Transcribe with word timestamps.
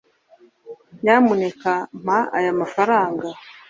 Nyamuneka 1.03 1.71
mpa 2.03 2.19
aya 2.37 2.51
mafaranga 2.61 3.27